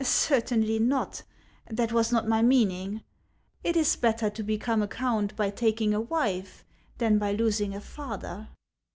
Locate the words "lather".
7.99-8.47